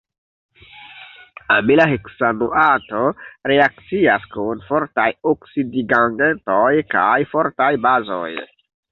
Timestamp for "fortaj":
4.69-5.05, 7.35-7.69